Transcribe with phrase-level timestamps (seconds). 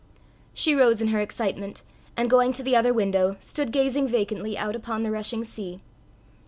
[0.55, 1.83] She rose in her excitement,
[2.17, 5.79] and going to the other window, stood gazing vacantly out upon the rushing sea.